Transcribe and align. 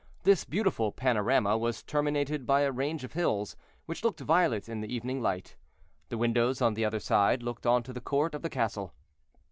This 0.23 0.45
beautiful 0.45 0.91
panorama 0.91 1.59
was 1.59 1.83
terminated 1.83 2.47
by 2.47 2.61
a 2.61 2.71
range 2.71 3.03
of 3.03 3.13
hills, 3.13 3.55
which 3.85 4.03
looked 4.03 4.19
violet 4.19 4.67
in 4.67 4.81
the 4.81 4.91
evening 4.91 5.21
light. 5.21 5.57
The 6.09 6.17
windows 6.17 6.59
on 6.59 6.73
the 6.73 6.83
other 6.85 6.99
side 6.99 7.43
looked 7.43 7.67
on 7.67 7.83
to 7.83 7.93
the 7.93 8.01
court 8.01 8.33
of 8.33 8.41
the 8.41 8.49
castle. 8.49 8.95